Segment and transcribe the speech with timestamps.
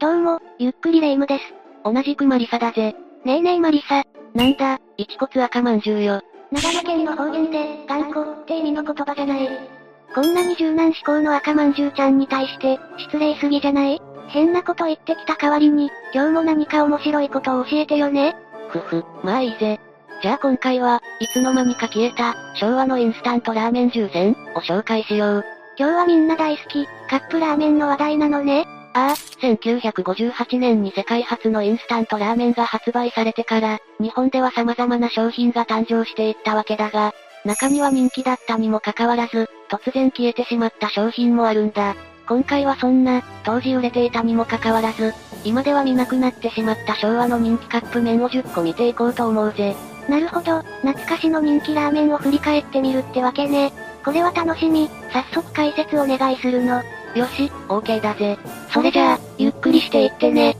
[0.00, 1.44] どうも、ゆっくりレ夢ムです。
[1.84, 2.96] 同じくマリサだぜ。
[3.26, 4.02] ねえねえマリサ。
[4.34, 6.22] なんだ、一骨赤まんじゅうよ。
[6.50, 9.46] 長野県の方言で、頑固って意味の言葉じゃない。
[10.14, 14.00] こんなに柔軟思考の赤まんじゅうちゃんに対して、失礼すぎじゃない？
[14.28, 18.34] 変なこと言ってきた代わりに、今日も何か面白いことを教えてよね。
[18.70, 19.78] ふふ、まあいいぜ。
[20.22, 25.44] じゃあ今回は、いつの間にか消えた、昭和のインスタントラーメン10選を紹介しよう。
[25.76, 28.64] 今日はみんな大好き、カップラーメンの話題なのね。
[28.92, 37.12] ああ、1958年に世界初のインスタントラーメンが発売されてから、日本では様々な商品が誕生していったわけだが、
[37.44, 41.94] 中には人気だったにもかかわらず、突然消えてしまった商品もあるんだ。
[42.28, 45.14] 今回はそんな、当時売れていたにもかかわらず、
[45.44, 49.74] 今では見なくなってしまった昭和の人気カップ麺を10個見ていこうと思うぜ。
[50.08, 53.72] なるほど、懐かしの人気ラーメンを振り返ってみるってわけね。
[54.04, 56.82] これは楽しみ、早速解説お願いするの。
[57.14, 58.38] よし、OK だぜ。
[58.72, 60.56] それじゃあ、ゆっくりしていってね。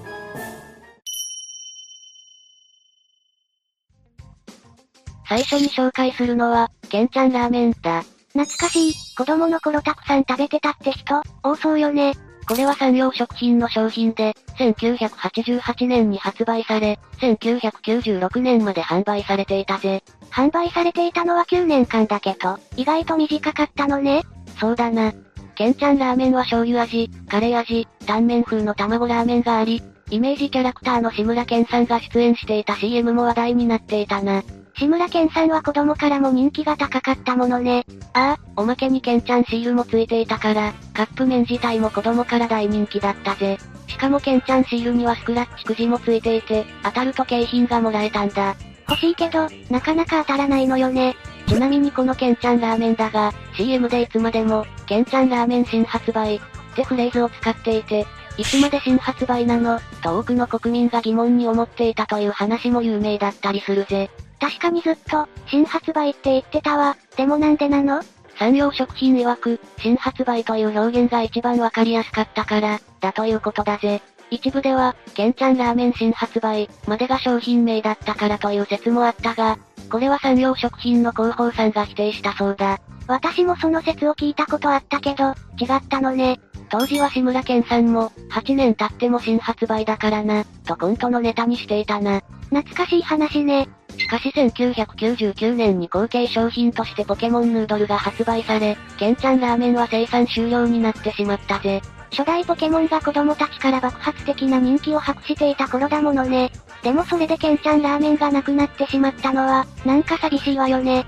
[5.28, 8.02] 最初に紹介するのは、ケンちゃんラーメンだ。
[8.32, 12.15] 懐かしい、子供の頃たくさん食べてたって人、多そうよね。
[12.48, 20.02] これは産業食品の商品で、1988年に発売され、1996年まで販売されていたぜ。
[20.32, 24.24] 販売されていたのは9年間だけど、意外と短かったのね。
[24.59, 25.12] そうだな。
[25.60, 34.42] ケンちゃんラーメンは醤油味、カレー味、タンメン風の卵ラーメンがあり、イメージキャラクターの志村けんさんが出演していた CM も話題になっていたな。
[34.78, 37.84] 志村けんさんは子供からも人気が高かったものね。
[38.14, 43.58] ああ、おまけにケンちゃんシールもついていたから、カップ麺自体も子供から大人気だったぜ。
[43.86, 48.56] しかもケンちゃんシールにはスクラッチくじもついていて、当たると景品がもらえたんだ。
[48.88, 51.16] 欲しいけど、なかなか当たらないのよね。
[51.51, 56.40] ちなみにこのケンちゃんラーメンだが、CM でいつまでも、ケンちゃんラーメン新発売、っ
[56.76, 58.06] てフレーズを使っていて、
[58.38, 64.10] いつまで新発売なの、と多くの国民が疑問に思っていたという話も有名だったりするぜ。
[64.38, 66.97] 確かにずっと、新発売って言ってたわ。
[67.16, 68.00] でもなんでなの？
[68.38, 74.03] 産業食品曰く、新発売という表現が一番わかりやすかったから、だということだぜ。
[74.31, 79.59] 一部では、ケンちゃんラーメン新発売、までが商品名だったからという説もあったが、
[79.91, 82.78] これは産業食品の広報さんが否定したそうだ。
[83.06, 86.41] 私もその説を聞いたことあったけど、違ったのね。
[86.69, 92.23] 当時は志村けんさんも、8年経っても新発売だからな、とコントのネタにしていたな。
[92.50, 93.69] 懐かしい話ね。
[93.99, 101.83] しかし1999年に後継商品としてポケモンヌードルが発売され、ケンちゃんラーメンは生産終了になってしまったぜ。
[102.12, 106.50] 初代ポケモンが子供たちから爆発的な人気を博していた頃だものね。
[106.83, 111.05] でもそれでケンちゃんラーメンがなくなってしまったのは、なんか寂しいわよね。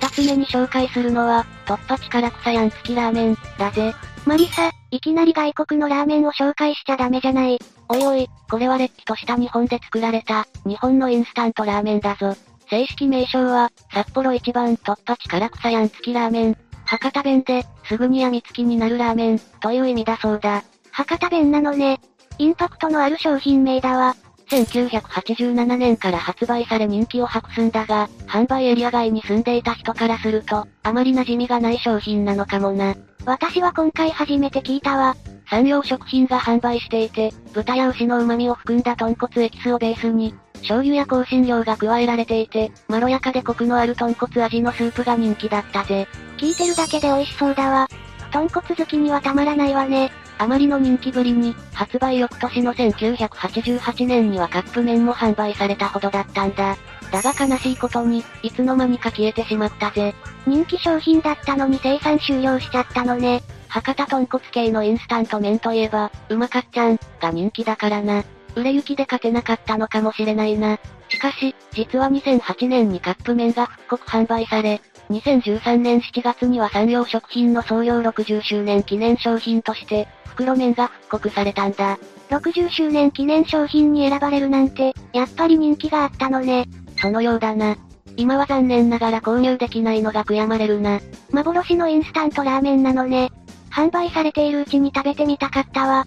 [0.00, 3.94] 二つ目に紹介するのは、突破力草やん付きラーメン、だぜ。
[4.26, 7.58] マリサ、いきなり外国のラーメンを紹介しちゃダメじゃない。
[7.88, 12.34] おいおい、これはれっきとした日本で作られた、日本のインスタントラーメンだぞ。
[12.68, 16.56] 正式名称は、札幌一番突破力草やん付きラーメン。
[16.84, 20.64] 博多弁で、すぐにやみつきになるラーメン、という意味だそうだ。
[20.90, 22.00] 博多弁なのね。
[22.38, 24.14] インパクトのある商品名だわ。
[24.48, 32.94] 1987年から発売され人気を博すんだが、販売エリア外に住んでいた人からすると、あまり馴染みがない商品なのかもな。
[33.24, 35.16] 私は今回初めて聞いたわ。
[35.50, 46.08] 産業食品が販売していて、豚や牛の旨味を含んだ豚骨エキスをベースに、醤油や香辛料が加えられていて、まろやかでコクのある豚骨味のスープが人気だったぜ。
[46.38, 47.88] 聞いてるだけで美味しそうだわ。
[48.30, 50.10] 豚骨好きにはたまらないわね。
[50.38, 56.76] あまりの人気ぶりに、発売翌年の1988年にはカップ麺も販売されたほどだったんだ。
[57.10, 60.14] だが悲しいことに、いつの間にか消えてしまったぜ。
[60.46, 63.42] 人気商品だったのに生産終了しちゃったのね。
[63.68, 68.24] 博多豚骨系のインスタント麺といえば、うまかっちゃん、が人気だからな。
[68.54, 70.78] 売れ行きで勝てなかったのかもしれないな。
[71.08, 74.80] しかし、実は2008年にカップ麺が復刻販売され、
[75.10, 81.98] 2013年7月には産業食品の創業60周年記念商品として、袋麺が復刻されたんだ。
[82.30, 86.66] 60周年記念商品に選ばれるなんて、やっぱり人気があったのね。
[87.00, 87.76] そのようだな。
[88.16, 91.00] 今は残念ながら購入できないのが悔やまれるな。
[91.30, 93.30] 幻のインスタントラーメンなのね。
[93.70, 96.04] 販売されているうちに食べてみたかったわ。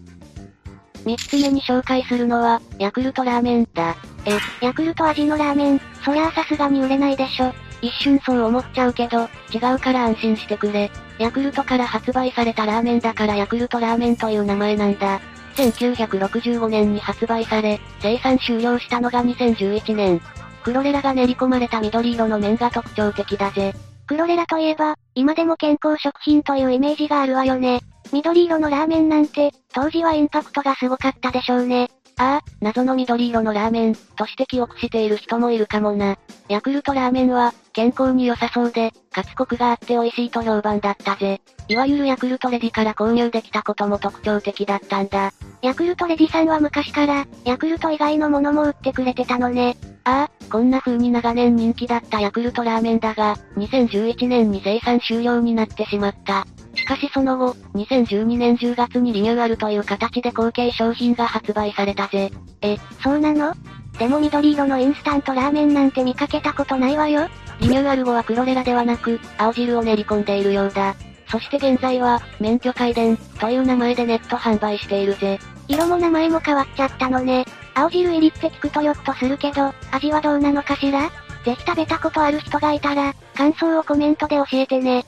[1.05, 3.95] 三つ目に紹介するのは、ヤクルトラーメンだ。
[4.25, 7.51] え、ヤクルト味のラーメン、そりゃあさすがに売れないでしょ。
[7.81, 9.21] 一瞬そう思っちゃうけど、
[9.53, 10.91] 違うから安心してくれ。
[11.17, 15.19] ヤクルトから発売されたラーメンだからヤクルトラーメンという名前なんだ。
[15.55, 20.21] 1965年に発売され、生産終了したのが2011年。
[20.63, 23.73] クロレラが練り込まれた緑色の麺が特徴的だぜ。
[24.07, 27.81] クロレラといえば、今でも健康食品というイメージがあるわよね。
[28.13, 31.89] 緑色のラーメンなんて、当時はインパクトがすごかったでしょうね。
[32.21, 36.19] ああ、謎の緑色のラーメン、として記憶している人もいるかもな。
[36.49, 41.41] ヤクルトラーメンは、健康に良さそうで、かつコクがあって美味しいと評判だったぜ。
[41.67, 45.31] いわゆるヤクルトレディから購入できたことも特徴的だったんだ。
[45.63, 49.75] ヤクルトレディさんは昔から、ヤクルト以外のものも売ってくれてたのね。
[50.03, 56.45] ああ、こんな風に長年人気だったヤクルトラーメンだが、2011年に生産終了になってしまった。
[56.75, 62.31] しかしその後、2012年10月にリニューアルという形で後継商品が発売されたぜ。
[62.61, 63.53] え、そうなの？
[63.99, 67.27] でも緑色のインスタントラーメンなんて見かけたことないわよ。
[67.59, 70.95] リニューアル後はクロレラではなく、青汁を練り込んでいるようだ。
[71.27, 75.39] そして現在は、免許改伝、という名前でネット販売しているぜ。
[75.67, 77.45] 色も名前も変わっちゃったのね。
[77.73, 81.09] 青汁入りって聞くとよっとするけど、味はどうなのかしら？
[81.45, 85.05] ぜひ食べたことある人がいたら、感想をコメントで教えてね。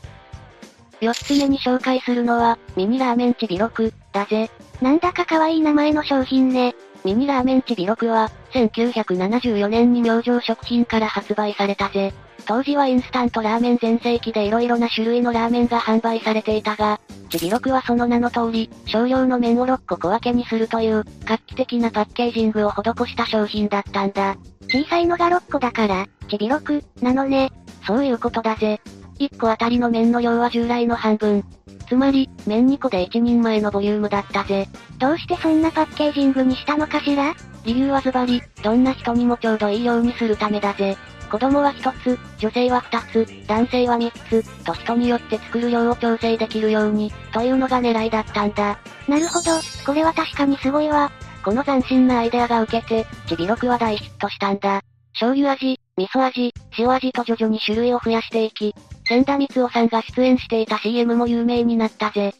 [1.03, 4.49] 四つ目に紹介するのは、ミニラーメンチビロク、だぜ。
[4.81, 6.75] なんだか可愛い名前の商品ね。
[7.03, 12.13] ミニラーメンチビロクは、1974年に明星食品から発売されたぜ。
[12.45, 24.37] 当時はインスタントラーメン全盛期で色々な種類のラーメンが販売されていたが、チビロクはその名の通り、少量の麺を6個小分けにするという、画期的なパッケージングを施した商品だったんだ。
[24.69, 27.51] 小さいのが6個だから、チビロク、なのね。
[27.85, 28.79] そういうことだぜ。
[29.19, 31.43] 1個あたりの麺の量は従来の半分。
[31.87, 34.67] つまり、麺2個で1人前のボリュームだったぜ。
[34.99, 37.33] どうしてそんなパッケージングにしたのかしら？
[37.65, 40.97] 理由はズバリ、どんな人にもちょうどいいようにするためだぜ。
[41.29, 44.11] 子供は1つ、女性は2つ、男性は3
[44.43, 48.77] つ、と人によって作る量を調整できるように、というのが狙いだったんだ。
[49.07, 49.51] なるほど、
[49.85, 51.11] これは確かにすごいわ。
[51.43, 54.81] この斬新なアイデアが受けて、ちびろくは大ヒットしたんだ。
[55.13, 58.73] 醤油味、味噌味、塩味と徐々に種類を増やしていき、
[59.05, 62.33] 千田光夫さんが出演していた CM も有名になったぜ。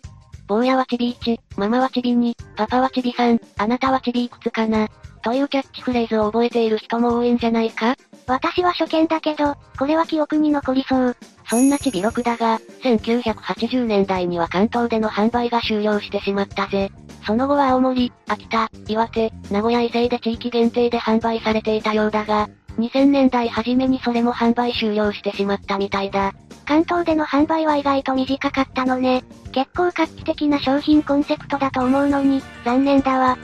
[0.48, 4.88] 坊やはちびーち、ママはちびに、パパはちびさん、あなたはちびいくつかな。
[5.22, 7.96] というキャッチフレーズを覚えている人も多いんじゃないか？
[8.28, 11.16] 私は初見だけど、これは記憶に残りそう。
[11.50, 16.92] そんなちびろくだが、1980年代には関東での販売が終了してしまったぜ。
[17.26, 26.34] その後は青森、秋田、岩手、名古屋以西で地域限定で販売されていたようだが、2000年代初めにそれも販売終了してしまったみたいだ。
[26.66, 29.24] 関東での販売は意外と短かったのね。
[29.52, 33.38] 結構画期的な商品コンセプトだと思うのに、残念だわ。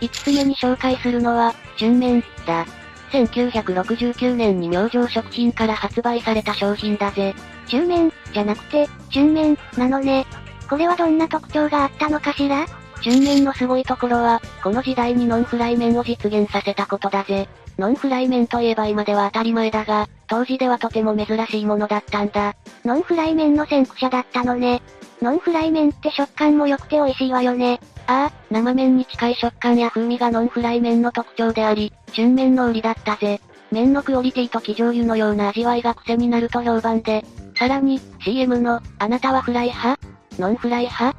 [0.00, 2.66] 5つ目に紹介するのは、純麺、だ。
[3.10, 7.34] 1969年に明星食品から発売された商品だぜ。
[7.66, 10.26] 中麺、じゃなくて、純麺、なのね。
[10.68, 12.66] これはどんな特徴があったのかしら？
[13.02, 17.48] 純麺のすごいところは、この時代にノンフライ麺を実現させたことだぜ。
[17.80, 22.54] ノンフライ麺といえば今では当たり前だが、当時ではとても珍しいものだったんだ。
[22.84, 24.82] ノンフライ麺の先駆者だったのね。
[25.22, 27.80] ノンフライ麺って食感も良くて美味しいわよね。
[28.06, 33.40] ああ、生麺に近い食感や風味がノンフライ麺の特徴であり、純麺の売りだったぜ。
[33.70, 37.24] 麺のクオリティと生醤油のような味わいが癖になると評判で、
[37.58, 39.98] さらに、CM の、あなたはフライ派？
[40.38, 41.16] ノンフライ派？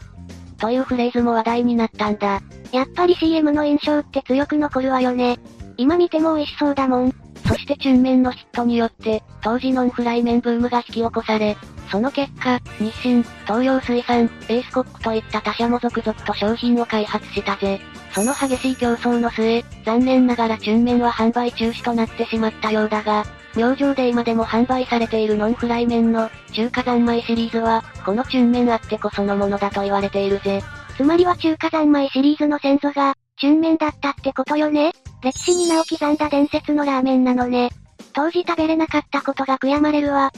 [0.60, 2.40] というフレーズも話題になったんだ。
[2.72, 5.40] やっぱり CM の印象って強く残るわよね。
[5.81, 7.13] 今見ても美味しそうだもん。
[7.48, 11.57] そして純麺のヒットによって、当時ノンフライ麺ブームが引き起こされ、
[11.89, 17.81] その結果、日清、東洋水産、エースコックといった他社も続々と商品を開発したぜ。
[18.13, 23.25] その激しい競争の末、残念ながらチュン麺は販売中止となってしまったようだが、
[23.56, 30.62] 明星で今でも販売されているノンフライ麺の中華三昧シリーズは、このチュン麺あってこそのものだと言われているぜ。
[30.96, 34.91] つまりは中華三昧シリーズの先祖が、チュン麺だったってことよね？
[35.24, 37.70] 歴史に名を刻んだ伝説のラーメンなのね。
[38.13, 40.32] 当時食べれなかったことが悔やまれるわ。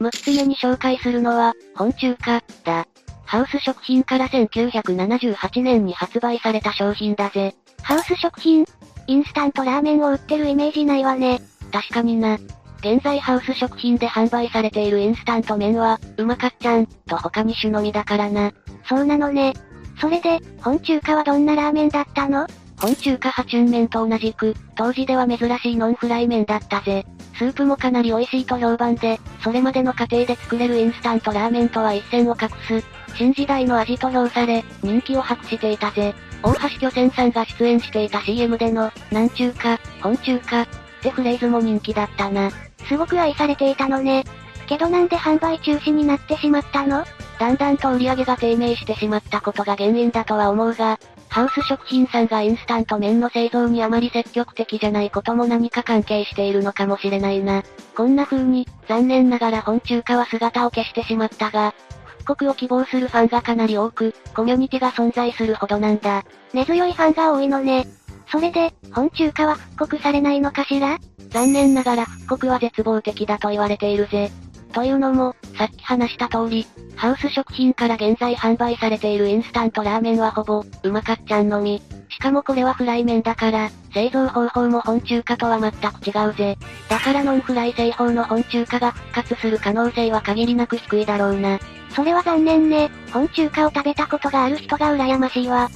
[0.00, 2.86] 6つ目に紹介するのは、本中華、だ。
[3.24, 7.54] ハウス食品から1978年に発売された商品だぜ。
[7.82, 8.64] ハウス食品
[9.06, 11.40] インスタントラーメンを売ってるイメージないわね。
[11.72, 12.38] 確かにな。
[12.80, 18.52] 現在ハウス食品で販売されているインスタント麺は、うまかっちゃん、と他に種のみだからな。
[18.88, 19.54] そうなのね。
[20.00, 22.46] それで、本中華はどんなラーメンだったの？
[22.82, 27.06] 本中華派中麺と同じく、当時では珍しいノンフライ麺だったぜ。
[27.38, 32.82] スープもかなり美味しいと評判で、それまでの過程で作れるインスタントラーメンとは一線を画す、
[33.14, 36.12] 新時代の味と評され、人気を博していたぜ。
[36.42, 40.66] 大橋巨泉さんが出演していた CM での、南中華、本中華、っ
[41.02, 42.50] てフレーズも人気だったな。
[42.88, 44.24] すごく愛されていたのね。
[44.66, 47.04] けどなんで販売中止になってしまったの？
[47.38, 50.98] だんだんと売り上げが低迷してしまったことが原因だとは思うが、
[51.32, 57.62] ハウス食品さんがインスタント麺の製造にあまり積極的じゃないことも何か関係しているのかもしれないな。
[57.96, 61.72] こんな風に、残念ながら本中華は姿を消してしまったが、
[62.04, 66.22] 復刻を希望するファンがかなり多く、コミュニティが存在するほどなんだ。
[66.52, 67.86] 根強いファンが多いのね。
[68.30, 70.98] それで、本中華は復刻されないのかしら？
[71.30, 74.30] 残念ながら復刻は絶望的だと言われているぜ。
[74.72, 81.82] というのも、さっき話した通り、ハウス食品から現在販売されているインスタントラーメンはほぼ、うまかっちゃんのみ。
[82.08, 86.58] しかもこれはフライ麺だから、製造方法も本中華とは全く違うぜ。
[86.88, 91.58] だからノンフライ製法の本中華が復活する可能性は限りなく低いだろうな。
[91.90, 92.90] それは残念ね。
[93.12, 95.70] 本中華を食べたことがある人が羨ましいわ。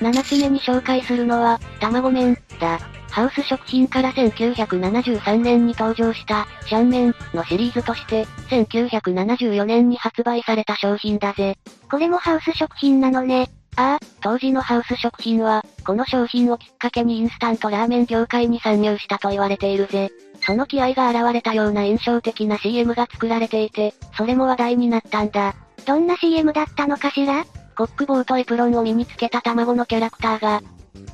[0.00, 2.95] 7つ目に紹介するのは、卵麺、だ。
[3.16, 11.56] ハウス食品から1973年に登場した、シャンメンのシリーズとして、1974年に発売された商品だぜ。
[11.90, 13.48] これもハウス食品なのね。
[13.76, 20.10] ああ、当時のハウス食品は、この商品をきっかけにインスタントラーメン業界に参入したと言われているぜ。
[20.42, 25.54] その気合が現れたような印象的な CM が作られていて、それも話題になったんだ。
[25.86, 27.46] どんな CM だったのかしら？
[27.78, 30.60] コックボーとエプロンを身につけた卵のキャラクターが、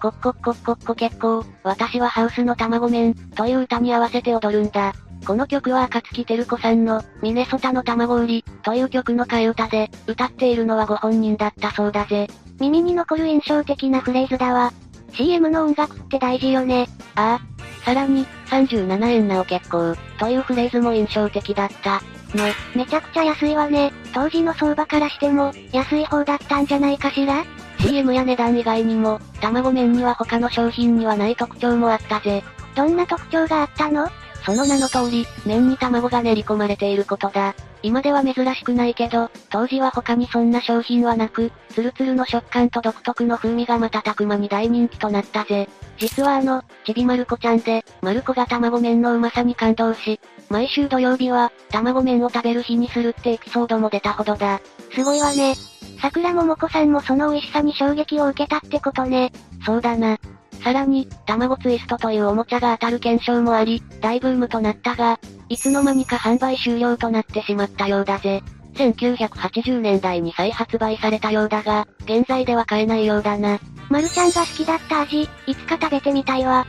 [0.01, 4.93] コッコッコッコッコ結構、私はハウスの卵麺、という歌に合わせて踊るんだ。
[5.27, 12.29] この曲は赤月照子さんの、ミネソタの卵売り、という曲の替え歌で、歌っているのはご本人だったそうだぜ。
[12.61, 14.73] 耳に残る印象的なフレーズだわ。
[15.13, 16.89] CM の音楽って大事よね。
[17.15, 17.85] ああ。
[17.85, 22.01] さらに、37円なお結構、というフレーズも印象的だった。
[22.37, 23.93] ね、めちゃくちゃ安いわね。
[24.15, 27.45] 当時の相場からしても、安い方だったんじゃないかしら？
[27.83, 32.43] ?CM や値段以外にも、卵麺には他の商品にはない特徴もあったぜ。
[32.75, 34.09] どんな特徴があったの？
[34.45, 37.55] その名の通り、麺に卵が練り込まれていることだ。
[37.85, 45.69] 今では珍しくないけど、当時は他にそんな商品はなく、ツルツルの食感と独特の風味が瞬く間に大人気となったぜ。
[45.99, 54.61] 実はあの、ちびまる子ちゃんで、まる子が卵麺のうまさに感動し、毎週土曜日は、卵麺を食べる日にするってエピソードも出たほどだ。
[54.93, 55.55] すごいわね。
[56.03, 59.31] 桜桃子さんもその美味しさに衝撃を受けたってことね。
[59.65, 60.19] そうだな。
[60.65, 68.43] さらに、卵ツイストというおもちゃが当たる検証もあり、大ブームとなったが、いつの間にか販売終了となってしまったようだぜ。
[68.75, 73.61] 1980年代に再発売されたようだが、現在では買えないようだな。
[73.89, 76.67] まるちゃんが好きだった味、いつか食べてみたいわ。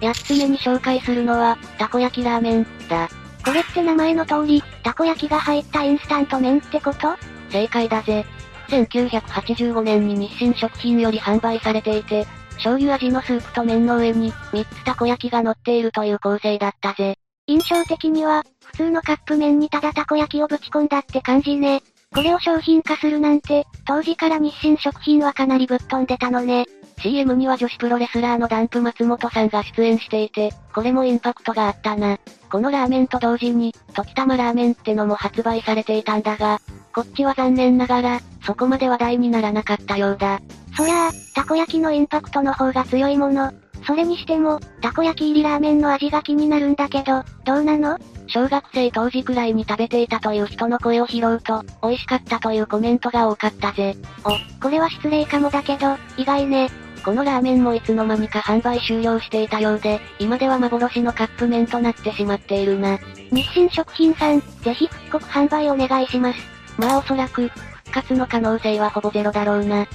[0.00, 3.08] 8つ目に紹介するのは、たこ焼きラーメン、だ。
[3.44, 7.16] これって名前の通り、たこ焼きが入ったインスタント麺ってこと？
[7.50, 8.24] 正解だぜ。
[8.68, 17.16] 1985年に日清食品より販売されていて、醤油味のスープと麺の上に、3つたこ焼きが乗っているという構成だったぜ。
[17.46, 21.82] 印象的には、普通のカップ麺にただたこ焼きをぶち込んだって感じね。
[22.12, 26.66] これを商品化するなんて、当時から日清食品はかなりぶっ飛んでたのね。
[27.00, 32.18] CM には女子プロレスラーのダンプ松本さんが出演していて、これもインパクトがあったな。
[32.50, 36.60] このラーメンと同時に、時玉ラーメンってのも発売されていたんだが、
[36.94, 40.40] こっちは残念ながら、そこまで話題にならなかったようだ。
[40.76, 43.52] そりゃあ、たこ焼きのインパクトの方が強いもの。
[43.86, 47.98] それにしても、たこ焼き入りラーメンの味が気になるんだけど、どうなの？
[48.26, 53.96] 小学生当時くらいに食べていたという人の声を拾うと、美味しかったというコメントが多かったぜ。
[54.24, 56.70] お、これは失礼かもだけど、意外ね。
[57.04, 62.98] このラーメンもいつの間にか販売終了していたようで、今では幻のカップ麺となってしまっているな。
[63.32, 66.59] 日清食品さん、ぜひ復刻販売お願いします。
[66.78, 69.86] まあおそらく、復活の可能性はほぼゼロだろうな。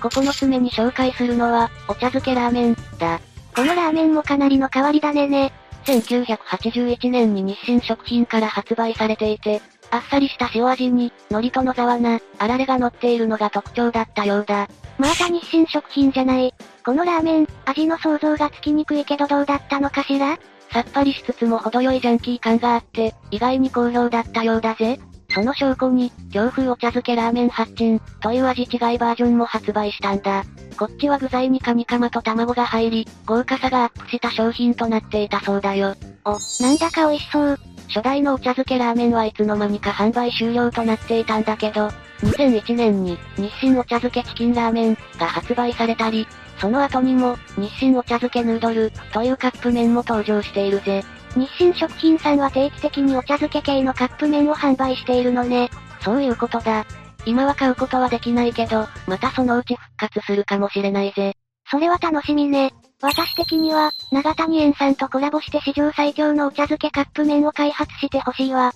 [0.00, 3.20] 9つ目に紹介するのは、お茶漬けラーメン、だ。
[3.54, 5.52] このラーメンもかなりの変わり種ね。
[5.84, 14.68] 1981年に日清食品から発売されていて、あっさりした塩味に、海苔と野沢菜、あられが乗っているのが特徴だったようだ。
[14.98, 16.54] また日清食品じゃない。
[16.84, 20.38] このラーメン、味の想像がつきにくいけどどうだったのかしら？
[20.72, 24.98] さっぱりしつつも程よいジャンキー感があって、意外に好評だったようだぜ。
[25.34, 30.44] その証拠に、京風お茶漬けラーメン発鎮、という味違いバージョンも発売したんだ。
[30.78, 35.96] こっちは具材にカニカマと卵が入り、豪華さがアップした商品となっていたそうだよ。
[36.24, 37.58] お、なんだか美味しそう。
[37.88, 41.88] 初代のお茶漬けラーメンはいつの間にか販売終了となっていたんだけど、
[42.22, 46.26] 2001年に日清お茶漬けチキンラーメンが発売されたり、
[46.60, 51.04] その後にも日清お茶漬けヌードルというカップ麺も登場しているぜ。
[51.36, 55.68] 日清食品さんは定期的にお茶漬け系のカップ麺を販売しているのね。
[56.00, 56.84] そういうことだ。
[57.26, 61.34] 今は買うことはできないけど、またそのうち復活するかもしれないぜ。
[61.70, 62.72] それは楽しみね。
[63.02, 68.72] 私的には、長谷園さんとコラボして史上最強のお茶漬けカップ麺を開発してほしいわ。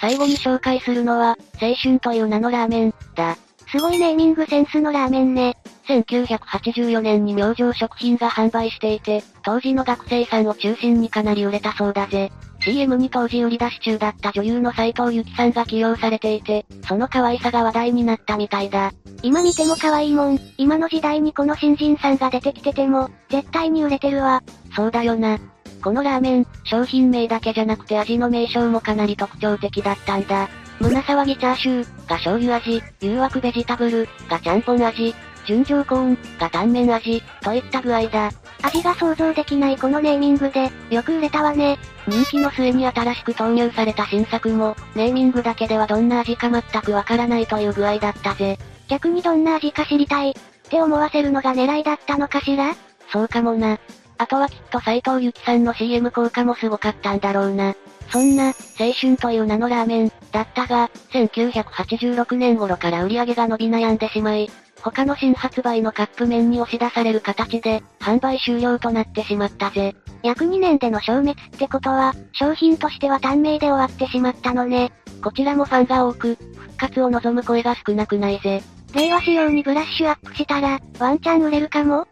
[0.00, 3.36] 最後に紹介するのは、青春という名のラーメン、だ。
[3.72, 5.56] すごいネーミングセンスのラーメンね。
[5.88, 12.30] 1984年に明星食品が販売していて、当時の学生さんを中心にかなり売れたそうだぜ。
[12.60, 18.92] CM に当時売り出し中だった女優の斎藤由貴さんが起用されていて、その可愛さが話題になったみたいだ。
[19.22, 24.42] 今見ても可愛いもん、今の時代にこの新人さんが出てきてても、絶対に売れてるわ。
[24.76, 25.38] そうだよな。
[25.82, 30.50] このラーメン、商品名だけじゃなくて味の名称もかなり特徴的だったんだ。
[30.82, 35.14] 胸騒ぎチャーシュー、が醤油味、誘惑ベジタブル、がちゃんぽん味、
[35.46, 38.30] 純情コーン、がタンメン味、といった具合だ。
[38.62, 41.78] 味が想像できないこのネーミングで、よく売れたわね。
[42.08, 48.58] 人気の末に新しく投入された新作も、ネーミングだけではどんな味か全くわからないという具合だったぜ。
[48.88, 50.34] 逆にどんな味か知りたい、っ
[50.68, 52.74] て思わせるのが狙いだったのかしら？
[53.12, 53.78] そうかもな。
[54.18, 57.74] あとはきっと斎藤由貴さんの CM 効果もすごかったんだろうな。
[58.12, 64.50] そんな、青春という名のラーメン、だったが、1986年頃から売り上げが伸び悩んでしまい、
[64.82, 69.96] 他の新発売のカップ麺に押し出される形で、販売終了となってしまったぜ。
[70.22, 74.92] 約2年での消滅ってことは、商品としては短命で終わってしまったのね。
[75.22, 78.62] こちらもファンが多く、復活を望む声が少なくないぜ。
[78.94, 82.06] 令和仕様にブラッシュアップしたら、ワンチャン売れるかも？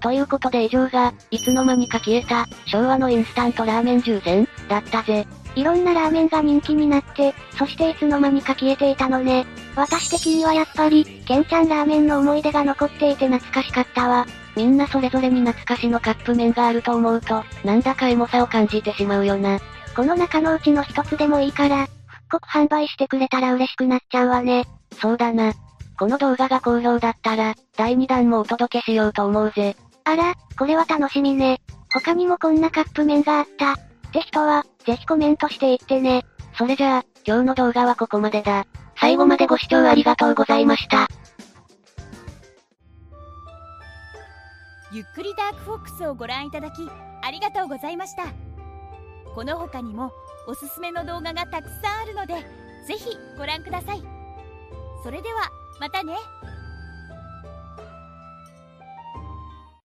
[0.00, 5.26] ということで以上が、いつの間にか消えた、昭和のインスタントラーメン10選、だったぜ。
[5.54, 9.46] いろんなラーメンが人気になって、そしていつの間にか消えていたのね。
[9.74, 14.26] 私的にはやっぱり、ケンちゃんラーメンの思い出が残っていて懐かしかったわ。
[14.54, 19.58] みんなそれぞれに懐かしのカップ麺があると思うと、なんだかエモさを感じてしまうよな。
[19.96, 21.86] この中のうちの一つでもいいから、
[22.28, 24.64] 復刻販売してくれたら嬉しくなっちゃうわね。
[25.00, 25.52] そうだな。
[25.98, 29.76] この動画が好評だったら、第2弾もお届けしようと思うぜ。
[30.04, 31.60] あら、これは楽しみね。
[31.92, 33.87] 他にもこんなカップ麺があった。
[34.08, 36.24] って人は、ぜひコメントしていってね。
[36.56, 38.66] それじゃあ、今日の動画はここまでだ。
[38.98, 41.06] 最後までご視聴ありがとうございました。
[44.90, 46.88] ゆっくりダークフォックスをご覧いただき、
[47.22, 48.24] ありがとうございました。
[49.34, 50.10] この他にも、
[50.46, 52.34] おすすめの動画がたくさんあるので、
[52.86, 54.02] ぜひご覧ください。
[55.04, 56.14] それでは、またね。